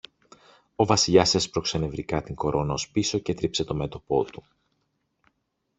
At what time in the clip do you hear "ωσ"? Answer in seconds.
2.73-2.89